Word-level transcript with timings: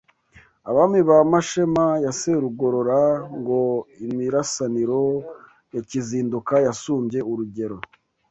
Abami 0.69 0.99
ba 1.09 1.17
Mashema 1.31 1.85
ya 2.03 2.11
Serugorora 2.19 3.01
ngo 3.39 3.61
imirasaniro 4.05 5.01
ya 5.73 5.81
Kizinduka 5.89 6.53
Yasumbye 6.67 7.19
urugero 7.31 7.77